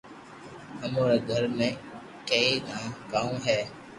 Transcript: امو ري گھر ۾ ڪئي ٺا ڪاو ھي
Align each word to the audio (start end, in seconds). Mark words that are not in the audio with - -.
امو 0.83 1.03
ري 1.09 1.19
گھر 1.29 1.43
۾ 1.59 1.69
ڪئي 2.27 2.51
ٺا 2.67 2.79
ڪاو 3.11 3.31
ھي 3.45 3.59